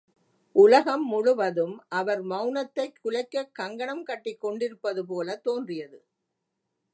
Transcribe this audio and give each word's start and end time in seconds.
உலகம் 0.55 1.05
முழுவதும் 1.07 1.85
அவர் 1.89 2.23
மெளனத்தைக் 2.23 2.97
குலைக்கக் 3.03 3.51
கங்கணம் 3.51 4.03
கட்டிக் 4.03 4.39
கொண்டிருப்பது 4.39 5.05
போலத் 5.05 5.43
தோன்றியது. 5.43 5.99